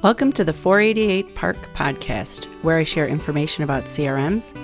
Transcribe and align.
Welcome 0.00 0.30
to 0.34 0.44
the 0.44 0.52
488 0.52 1.34
Park 1.34 1.56
podcast, 1.74 2.44
where 2.62 2.78
I 2.78 2.84
share 2.84 3.08
information 3.08 3.64
about 3.64 3.86
CRMs, 3.86 4.54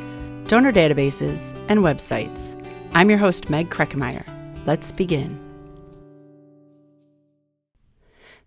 donor 0.47 0.73
databases, 0.73 1.59
and 1.69 1.81
websites. 1.81 2.55
I'm 2.93 3.11
your 3.11 3.19
host, 3.19 3.51
Meg 3.51 3.69
Kreikemeier. 3.69 4.25
Let's 4.65 4.93
begin. 4.93 5.37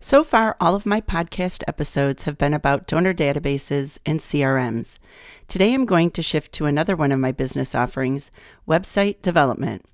So 0.00 0.24
far, 0.24 0.56
all 0.62 0.74
of 0.74 0.86
my 0.86 1.02
podcast 1.02 1.62
episodes 1.68 2.22
have 2.22 2.38
been 2.38 2.54
about 2.54 2.86
donor 2.86 3.12
databases 3.12 3.98
and 4.06 4.18
CRMs. 4.18 4.98
Today, 5.46 5.74
I'm 5.74 5.84
going 5.84 6.10
to 6.12 6.22
shift 6.22 6.52
to 6.52 6.64
another 6.64 6.96
one 6.96 7.12
of 7.12 7.20
my 7.20 7.32
business 7.32 7.74
offerings 7.74 8.30
website 8.66 9.20
development. 9.20 9.84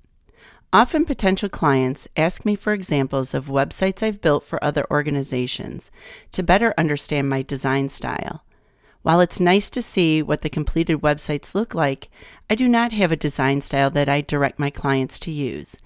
Often, 0.75 1.05
potential 1.05 1.47
clients 1.47 2.09
ask 2.17 2.43
me 2.43 2.53
for 2.57 2.73
examples 2.73 3.33
of 3.33 3.45
websites 3.45 4.03
I've 4.03 4.19
built 4.19 4.43
for 4.43 4.61
other 4.61 4.85
organizations 4.91 5.89
to 6.33 6.43
better 6.43 6.73
understand 6.77 7.29
my 7.29 7.43
design 7.43 7.87
style. 7.87 8.43
While 9.01 9.21
it's 9.21 9.39
nice 9.39 9.69
to 9.69 9.81
see 9.81 10.21
what 10.21 10.41
the 10.41 10.49
completed 10.49 10.99
websites 10.99 11.55
look 11.55 11.73
like, 11.73 12.09
I 12.49 12.55
do 12.55 12.67
not 12.67 12.91
have 12.91 13.09
a 13.09 13.15
design 13.15 13.61
style 13.61 13.89
that 13.91 14.09
I 14.09 14.19
direct 14.19 14.59
my 14.59 14.69
clients 14.69 15.17
to 15.19 15.31
use. 15.31 15.77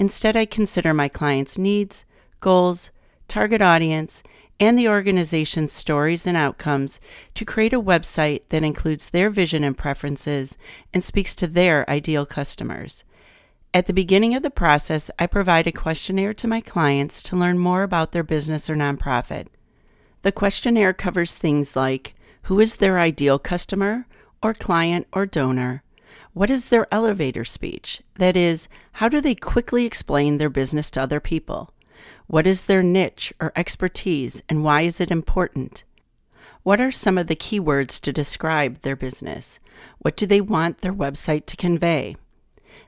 Instead, 0.00 0.36
I 0.36 0.44
consider 0.44 0.92
my 0.92 1.06
clients' 1.06 1.56
needs, 1.56 2.04
goals, 2.40 2.90
target 3.28 3.62
audience, 3.62 4.24
and 4.58 4.76
the 4.76 4.88
organization's 4.88 5.72
stories 5.72 6.26
and 6.26 6.36
outcomes 6.36 6.98
to 7.34 7.44
create 7.44 7.72
a 7.72 7.80
website 7.80 8.42
that 8.48 8.64
includes 8.64 9.10
their 9.10 9.30
vision 9.30 9.62
and 9.62 9.78
preferences 9.78 10.58
and 10.92 11.04
speaks 11.04 11.36
to 11.36 11.46
their 11.46 11.88
ideal 11.88 12.26
customers. 12.26 13.04
At 13.74 13.86
the 13.86 13.94
beginning 13.94 14.34
of 14.34 14.42
the 14.42 14.50
process, 14.50 15.10
I 15.18 15.26
provide 15.26 15.66
a 15.66 15.72
questionnaire 15.72 16.34
to 16.34 16.46
my 16.46 16.60
clients 16.60 17.22
to 17.22 17.36
learn 17.36 17.58
more 17.58 17.82
about 17.82 18.12
their 18.12 18.22
business 18.22 18.68
or 18.68 18.76
nonprofit. 18.76 19.46
The 20.20 20.30
questionnaire 20.30 20.92
covers 20.92 21.34
things 21.34 21.74
like 21.74 22.14
who 22.44 22.60
is 22.60 22.76
their 22.76 22.98
ideal 22.98 23.38
customer, 23.38 24.06
or 24.42 24.52
client, 24.52 25.06
or 25.12 25.24
donor? 25.24 25.82
What 26.34 26.50
is 26.50 26.68
their 26.68 26.86
elevator 26.92 27.46
speech? 27.46 28.02
That 28.16 28.36
is, 28.36 28.68
how 28.92 29.08
do 29.08 29.22
they 29.22 29.34
quickly 29.34 29.86
explain 29.86 30.36
their 30.36 30.50
business 30.50 30.90
to 30.90 31.02
other 31.02 31.20
people? 31.20 31.72
What 32.26 32.46
is 32.46 32.64
their 32.64 32.82
niche 32.82 33.32
or 33.40 33.52
expertise, 33.56 34.42
and 34.50 34.62
why 34.62 34.82
is 34.82 35.00
it 35.00 35.10
important? 35.10 35.84
What 36.62 36.80
are 36.80 36.92
some 36.92 37.16
of 37.16 37.26
the 37.26 37.36
keywords 37.36 38.00
to 38.02 38.12
describe 38.12 38.82
their 38.82 38.96
business? 38.96 39.60
What 39.98 40.16
do 40.16 40.26
they 40.26 40.42
want 40.42 40.82
their 40.82 40.92
website 40.92 41.46
to 41.46 41.56
convey? 41.56 42.16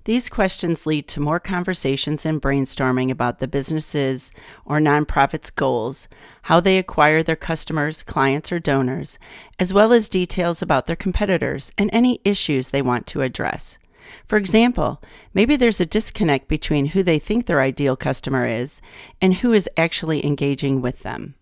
These 0.05 0.28
questions 0.28 0.84
lead 0.84 1.08
to 1.08 1.20
more 1.20 1.41
conversations 1.41 2.27
and 2.27 2.41
brainstorming 2.41 3.10
about 3.10 3.38
the 3.38 3.48
businesses 3.48 4.33
or 4.66 4.78
nonprofits' 4.78 5.55
goals, 5.55 6.08
how 6.42 6.61
they 6.61 6.77
acquire 6.77 7.22
their 7.22 7.36
customers, 7.36 8.02
clients, 8.02 8.52
or 8.52 8.58
donors, 8.58 9.19
as 9.58 9.72
well 9.72 9.94
as 9.94 10.11
details 10.11 10.61
about 10.61 10.86
their 10.86 10.94
competitors 10.94 11.72
and 11.78 11.88
any 11.91 12.20
issues 12.22 12.69
they 12.69 12.83
want 12.83 13.06
to 13.06 13.22
address. 13.22 13.78
For 14.27 14.36
example, 14.36 15.02
maybe 15.33 15.56
there's 15.56 15.80
a 15.80 15.86
disconnect 15.86 16.48
between 16.48 16.86
who 16.86 17.02
they 17.02 17.18
think 17.18 17.46
their 17.46 17.62
ideal 17.62 17.96
customer 17.96 18.44
is 18.44 18.83
and 19.22 19.33
who 19.33 19.55
is 19.55 19.70
actually 19.78 20.24
engaging 20.24 20.83
with 20.83 21.02
them. 21.02 21.34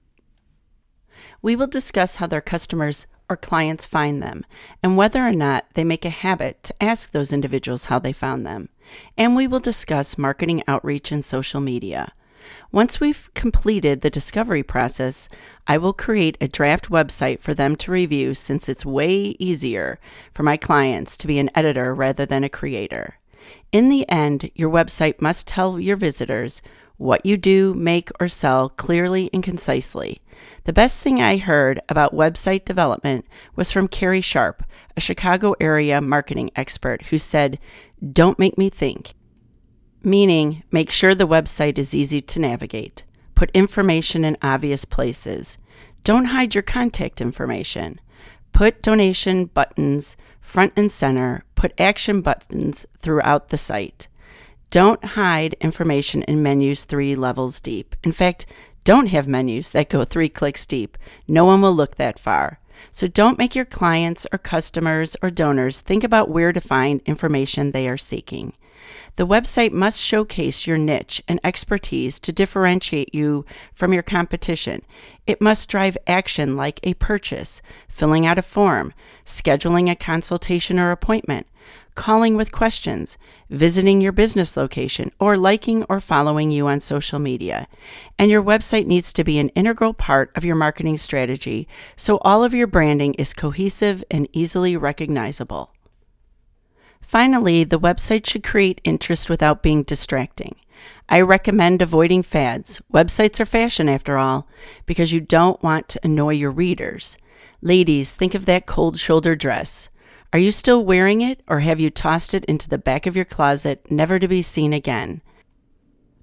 We 1.42 1.56
will 1.56 1.66
discuss 1.66 2.16
how 2.16 2.28
their 2.28 2.41
customers 2.41 3.08
or 3.33 3.36
clients 3.36 3.86
find 3.86 4.22
them, 4.22 4.44
and 4.83 4.94
whether 4.94 5.27
or 5.27 5.33
not 5.33 5.64
they 5.72 5.84
make 5.84 6.05
a 6.05 6.11
habit 6.11 6.62
to 6.62 6.83
ask 6.83 7.11
those 7.11 7.33
individuals 7.33 7.86
how 7.86 7.98
they 7.98 8.12
found 8.12 8.44
them. 8.44 8.69
And 9.16 9.34
we 9.34 9.47
will 9.47 9.58
discuss 9.58 10.19
marketing 10.19 10.62
outreach 10.69 11.11
and 11.11 11.25
social 11.25 11.60
media. 11.60 12.12
Once 12.72 13.00
we've 13.00 13.33
completed 13.34 14.03
the 14.03 14.10
discovery 14.10 14.62
process, 14.62 15.30
I 15.66 15.78
will 15.78 15.94
create 15.94 16.36
a 16.42 16.48
draft 16.48 16.91
website 16.91 17.41
for 17.41 17.55
them 17.55 17.75
to 17.77 17.91
review 17.91 18.34
since 18.34 18.69
it's 18.69 18.84
way 18.84 19.34
easier 19.38 19.98
for 20.34 20.42
my 20.42 20.58
clients 20.58 21.16
to 21.16 21.27
be 21.27 21.38
an 21.38 21.49
editor 21.54 21.94
rather 21.94 22.26
than 22.26 22.44
a 22.44 22.50
creator. 22.50 23.19
In 23.72 23.88
the 23.88 24.06
end, 24.10 24.50
your 24.54 24.70
website 24.70 25.22
must 25.22 25.49
tell 25.49 25.81
your 25.81 25.97
visitors 25.97 26.60
what 27.02 27.26
you 27.26 27.36
do, 27.36 27.74
make, 27.74 28.10
or 28.20 28.28
sell 28.28 28.68
clearly 28.68 29.28
and 29.32 29.42
concisely. 29.42 30.22
The 30.64 30.72
best 30.72 31.02
thing 31.02 31.20
I 31.20 31.36
heard 31.36 31.80
about 31.88 32.14
website 32.14 32.64
development 32.64 33.26
was 33.56 33.72
from 33.72 33.88
Carrie 33.88 34.20
Sharp, 34.20 34.62
a 34.96 35.00
Chicago 35.00 35.54
area 35.60 36.00
marketing 36.00 36.52
expert, 36.54 37.02
who 37.02 37.18
said, 37.18 37.58
Don't 38.12 38.38
make 38.38 38.56
me 38.56 38.70
think. 38.70 39.14
Meaning, 40.04 40.62
make 40.70 40.90
sure 40.90 41.14
the 41.14 41.26
website 41.26 41.76
is 41.76 41.94
easy 41.94 42.20
to 42.20 42.40
navigate. 42.40 43.04
Put 43.34 43.50
information 43.50 44.24
in 44.24 44.36
obvious 44.40 44.84
places. 44.84 45.58
Don't 46.04 46.26
hide 46.26 46.54
your 46.54 46.62
contact 46.62 47.20
information. 47.20 48.00
Put 48.52 48.82
donation 48.82 49.46
buttons 49.46 50.16
front 50.40 50.72
and 50.76 50.90
center. 50.90 51.44
Put 51.56 51.72
action 51.78 52.20
buttons 52.20 52.86
throughout 52.96 53.48
the 53.48 53.58
site. 53.58 54.06
Don't 54.72 55.05
hide 55.05 55.55
information 55.60 56.22
in 56.22 56.43
menus 56.43 56.87
three 56.87 57.15
levels 57.15 57.60
deep. 57.60 57.94
In 58.05 58.10
fact, 58.10 58.47
don't 58.84 59.09
have 59.09 59.28
menus 59.28 59.71
that 59.72 59.91
go 59.91 60.03
three 60.03 60.31
clicks 60.31 60.65
deep. 60.65 60.97
No 61.28 61.44
one 61.44 61.60
will 61.60 61.75
look 61.75 61.97
that 61.97 62.19
far. 62.19 62.59
So 62.91 63.06
don't 63.06 63.37
make 63.37 63.55
your 63.55 63.66
clients 63.66 64.27
or 64.32 64.38
customers 64.38 65.15
or 65.21 65.31
donors 65.31 65.82
think 65.82 66.03
about 66.03 66.31
where 66.31 66.55
to 66.55 66.61
find 66.62 67.03
information 67.05 67.72
they 67.72 67.87
are 67.87 67.99
seeking. 67.99 68.55
The 69.16 69.27
website 69.27 69.72
must 69.72 70.00
showcase 70.00 70.66
your 70.66 70.78
niche 70.78 71.22
and 71.28 71.38
expertise 71.44 72.19
to 72.21 72.32
differentiate 72.32 73.15
you 73.15 73.44
from 73.75 73.93
your 73.93 74.03
competition. 74.03 74.81
It 75.27 75.43
must 75.43 75.69
drive 75.69 75.99
action 76.06 76.56
like 76.56 76.81
a 76.82 76.94
purchase, 76.94 77.61
filling 77.88 78.25
out 78.25 78.38
a 78.38 78.43
form, 78.43 78.94
scheduling 79.27 79.91
a 79.91 79.94
consultation 79.94 80.78
or 80.78 80.93
appointment, 80.93 81.47
calling 81.94 82.36
with 82.36 82.53
questions, 82.53 83.19
visiting 83.50 84.00
your 84.00 84.12
business 84.12 84.56
location, 84.56 85.10
or 85.20 85.36
liking 85.36 85.84
or 85.88 86.00
following 86.00 86.50
you 86.50 86.66
on 86.66 86.80
social 86.80 87.19
media. 87.19 87.69
And 88.19 88.30
your 88.30 88.42
website 88.42 88.86
needs 88.86 89.12
to 89.14 89.25
be 89.25 89.38
an 89.38 89.50
integral 89.50 89.94
part 89.94 90.31
of 90.36 90.44
your 90.44 90.56
marketing 90.56 90.98
strategy 90.98 91.69
so 91.97 92.19
all 92.19 92.42
of 92.44 92.54
your 92.54 92.66
branding 92.66 93.14
is 93.14 93.34
cohesive 93.34 94.02
and 94.10 94.28
easily 94.32 94.76
recognizable. 94.76 95.72
Finally, 97.00 97.64
the 97.64 97.81
website 97.81 98.26
should 98.26 98.44
create 98.44 98.81
interest 98.84 99.28
without 99.28 99.62
being 99.62 99.82
distracting. 99.82 100.56
I 101.08 101.20
recommend 101.20 101.82
avoiding 101.82 102.22
fads. 102.22 102.81
Websites 102.92 103.41
are 103.41 103.44
fashion, 103.44 103.88
after 103.88 104.16
all, 104.16 104.48
because 104.86 105.12
you 105.12 105.20
don't 105.20 105.62
want 105.62 105.88
to 105.88 106.00
annoy 106.02 106.31
your 106.31 106.50
readers. 106.50 107.19
Ladies, 107.60 108.14
think 108.14 108.34
of 108.34 108.47
that 108.47 108.66
cold 108.66 108.98
shoulder 108.98 109.36
dress. 109.36 109.91
Are 110.32 110.38
you 110.38 110.50
still 110.50 110.82
wearing 110.82 111.20
it, 111.20 111.43
or 111.47 111.60
have 111.60 111.78
you 111.78 111.91
tossed 111.91 112.32
it 112.32 112.47
into 112.47 112.66
the 112.66 112.78
back 112.78 113.06
of 113.06 113.15
your 113.15 113.26
closet, 113.26 113.91
never 113.91 114.19
to 114.19 114.26
be 114.26 114.41
seen 114.41 114.72
again? 114.72 115.20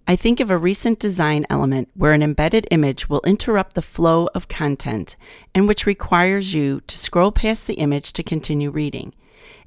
I 0.08 0.16
think 0.16 0.40
of 0.40 0.50
a 0.50 0.58
recent 0.58 0.98
design 0.98 1.46
element 1.48 1.90
where 1.94 2.14
an 2.14 2.24
embedded 2.24 2.68
image 2.72 3.08
will 3.08 3.22
interrupt 3.24 3.76
the 3.76 3.84
flow 3.84 4.28
of 4.34 4.48
content 4.48 5.16
and 5.54 5.68
which 5.68 5.86
requires 5.86 6.56
you 6.56 6.82
to 6.88 6.98
scroll 6.98 7.32
past 7.32 7.68
the 7.68 7.76
image 7.76 8.12
to 8.14 8.24
continue 8.24 8.72
reading. 8.72 9.14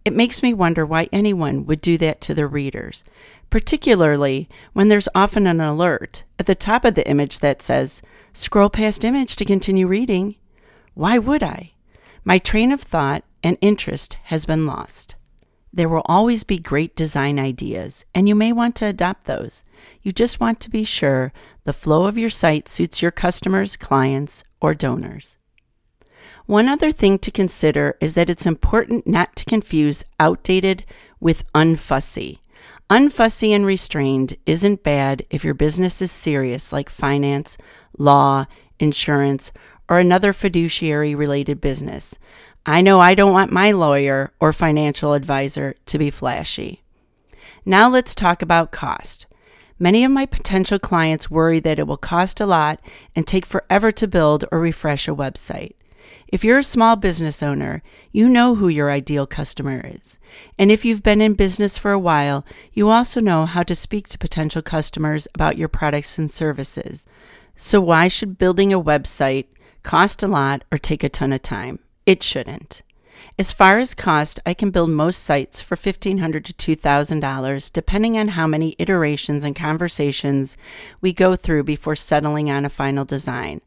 It 0.04 0.12
makes 0.12 0.42
me 0.42 0.52
wonder 0.52 0.84
why 0.84 1.08
anyone 1.12 1.64
would 1.66 1.80
do 1.80 1.96
that 1.98 2.20
to 2.22 2.34
their 2.34 2.48
readers, 2.48 3.04
particularly 3.48 4.48
when 4.72 4.88
there's 4.88 5.08
often 5.14 5.46
an 5.46 5.60
alert 5.60 6.24
at 6.40 6.46
the 6.46 6.56
top 6.56 6.84
of 6.84 6.96
the 6.96 7.08
image 7.08 7.38
that 7.38 7.62
says, 7.62 8.02
Scroll 8.32 8.70
past 8.70 9.04
image 9.04 9.36
to 9.36 9.44
continue 9.44 9.86
reading. 9.86 10.34
Why 10.94 11.18
would 11.18 11.44
I? 11.44 11.74
My 12.24 12.38
train 12.38 12.72
of 12.72 12.80
thought 12.80 13.22
and 13.42 13.58
interest 13.60 14.16
has 14.24 14.46
been 14.46 14.66
lost. 14.66 15.16
There 15.72 15.88
will 15.88 16.02
always 16.04 16.44
be 16.44 16.58
great 16.58 16.94
design 16.94 17.38
ideas, 17.38 18.04
and 18.14 18.28
you 18.28 18.34
may 18.34 18.52
want 18.52 18.76
to 18.76 18.86
adopt 18.86 19.24
those. 19.24 19.64
You 20.02 20.12
just 20.12 20.38
want 20.38 20.60
to 20.60 20.70
be 20.70 20.84
sure 20.84 21.32
the 21.64 21.72
flow 21.72 22.04
of 22.04 22.18
your 22.18 22.30
site 22.30 22.68
suits 22.68 23.00
your 23.00 23.10
customers, 23.10 23.76
clients, 23.76 24.44
or 24.60 24.74
donors. 24.74 25.38
One 26.46 26.68
other 26.68 26.92
thing 26.92 27.18
to 27.20 27.30
consider 27.30 27.96
is 28.00 28.14
that 28.14 28.28
it's 28.28 28.46
important 28.46 29.06
not 29.06 29.34
to 29.36 29.44
confuse 29.44 30.04
outdated 30.20 30.84
with 31.20 31.50
unfussy. 31.52 32.40
Unfussy 32.90 33.50
and 33.50 33.64
restrained 33.64 34.36
isn't 34.44 34.82
bad 34.82 35.24
if 35.30 35.44
your 35.44 35.54
business 35.54 36.02
is 36.02 36.10
serious, 36.10 36.72
like 36.72 36.90
finance, 36.90 37.56
law, 37.96 38.44
insurance, 38.78 39.52
or 39.88 39.98
another 39.98 40.32
fiduciary 40.32 41.14
related 41.14 41.60
business. 41.60 42.18
I 42.64 42.80
know 42.80 43.00
I 43.00 43.14
don't 43.14 43.32
want 43.32 43.50
my 43.50 43.72
lawyer 43.72 44.32
or 44.40 44.52
financial 44.52 45.14
advisor 45.14 45.74
to 45.86 45.98
be 45.98 46.10
flashy. 46.10 46.82
Now 47.64 47.88
let's 47.88 48.14
talk 48.14 48.42
about 48.42 48.70
cost. 48.70 49.26
Many 49.78 50.04
of 50.04 50.12
my 50.12 50.26
potential 50.26 50.78
clients 50.78 51.30
worry 51.30 51.58
that 51.60 51.78
it 51.78 51.88
will 51.88 51.96
cost 51.96 52.40
a 52.40 52.46
lot 52.46 52.80
and 53.16 53.26
take 53.26 53.44
forever 53.44 53.90
to 53.92 54.06
build 54.06 54.44
or 54.52 54.60
refresh 54.60 55.08
a 55.08 55.14
website. 55.14 55.72
If 56.28 56.44
you're 56.44 56.60
a 56.60 56.64
small 56.64 56.96
business 56.96 57.42
owner, 57.42 57.82
you 58.10 58.28
know 58.28 58.54
who 58.54 58.68
your 58.68 58.90
ideal 58.90 59.26
customer 59.26 59.82
is. 59.84 60.18
And 60.58 60.70
if 60.70 60.84
you've 60.84 61.02
been 61.02 61.20
in 61.20 61.34
business 61.34 61.76
for 61.76 61.90
a 61.90 61.98
while, 61.98 62.46
you 62.72 62.90
also 62.90 63.20
know 63.20 63.44
how 63.44 63.62
to 63.64 63.74
speak 63.74 64.08
to 64.08 64.18
potential 64.18 64.62
customers 64.62 65.28
about 65.34 65.58
your 65.58 65.68
products 65.68 66.18
and 66.18 66.30
services. 66.30 67.06
So, 67.56 67.80
why 67.80 68.08
should 68.08 68.38
building 68.38 68.72
a 68.72 68.80
website 68.80 69.46
cost 69.82 70.22
a 70.22 70.28
lot, 70.28 70.62
or 70.70 70.78
take 70.78 71.02
a 71.02 71.08
ton 71.08 71.32
of 71.32 71.42
time. 71.42 71.78
It 72.06 72.22
shouldn't. 72.22 72.82
As 73.38 73.52
far 73.52 73.78
as 73.78 73.94
cost, 73.94 74.40
I 74.44 74.54
can 74.54 74.70
build 74.70 74.90
most 74.90 75.22
sites 75.22 75.60
for 75.60 75.76
1,500 75.76 76.44
to 76.44 76.76
$2,000, 76.76 77.72
depending 77.72 78.18
on 78.18 78.28
how 78.28 78.46
many 78.46 78.76
iterations 78.78 79.44
and 79.44 79.56
conversations 79.56 80.56
we 81.00 81.12
go 81.12 81.34
through 81.36 81.64
before 81.64 81.96
settling 81.96 82.50
on 82.50 82.64
a 82.64 82.68
final 82.68 83.04
design. 83.04 83.60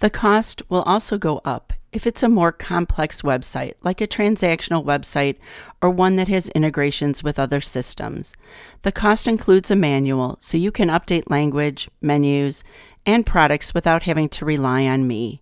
The 0.00 0.10
cost 0.10 0.62
will 0.68 0.82
also 0.82 1.16
go 1.16 1.40
up 1.44 1.72
if 1.90 2.06
it's 2.06 2.22
a 2.22 2.28
more 2.28 2.52
complex 2.52 3.22
website, 3.22 3.72
like 3.82 4.02
a 4.02 4.06
transactional 4.06 4.84
website 4.84 5.36
or 5.80 5.88
one 5.88 6.16
that 6.16 6.28
has 6.28 6.50
integrations 6.50 7.22
with 7.22 7.38
other 7.38 7.62
systems. 7.62 8.36
The 8.82 8.92
cost 8.92 9.26
includes 9.26 9.70
a 9.70 9.76
manual, 9.76 10.36
so 10.38 10.58
you 10.58 10.70
can 10.70 10.90
update 10.90 11.30
language, 11.30 11.88
menus, 12.02 12.62
and 13.06 13.24
products 13.24 13.72
without 13.72 14.02
having 14.02 14.28
to 14.30 14.44
rely 14.44 14.86
on 14.86 15.06
me. 15.06 15.40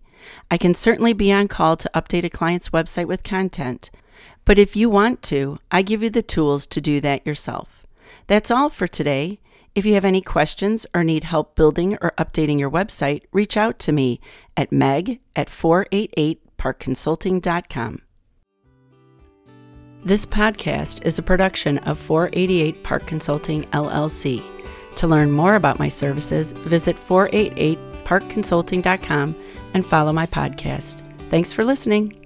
I 0.49 0.57
can 0.57 0.73
certainly 0.73 1.13
be 1.13 1.31
on 1.33 1.47
call 1.47 1.75
to 1.77 1.91
update 1.93 2.23
a 2.23 2.29
client's 2.29 2.69
website 2.69 3.05
with 3.07 3.23
content, 3.23 3.91
but 4.45 4.57
if 4.59 4.75
you 4.75 4.89
want 4.89 5.21
to, 5.23 5.57
I 5.71 5.81
give 5.81 6.03
you 6.03 6.09
the 6.09 6.21
tools 6.21 6.67
to 6.67 6.79
do 6.79 7.01
that 7.01 7.25
yourself. 7.25 7.85
That's 8.27 8.51
all 8.51 8.69
for 8.69 8.87
today. 8.87 9.41
If 9.73 9.85
you 9.85 9.95
have 9.95 10.05
any 10.05 10.21
questions 10.21 10.85
or 10.93 11.03
need 11.03 11.25
help 11.25 11.55
building 11.55 11.97
or 12.01 12.13
updating 12.17 12.57
your 12.59 12.71
website, 12.71 13.23
reach 13.33 13.57
out 13.57 13.79
to 13.79 13.91
me 13.91 14.21
at 14.55 14.71
meg 14.71 15.19
at 15.35 15.49
488parkconsulting.com. 15.49 18.01
This 20.05 20.25
podcast 20.25 21.03
is 21.03 21.17
a 21.17 21.23
production 21.23 21.79
of 21.79 21.97
488 21.97 22.83
Park 22.83 23.07
Consulting 23.07 23.63
LLC. 23.71 24.54
To 24.95 25.07
learn 25.07 25.31
more 25.31 25.55
about 25.55 25.79
my 25.79 25.89
services, 25.89 26.53
visit 26.53 26.95
488parkconsulting.com 26.95 29.35
and 29.73 29.85
follow 29.85 30.13
my 30.13 30.25
podcast. 30.25 31.01
Thanks 31.29 31.51
for 31.51 31.65
listening. 31.65 32.24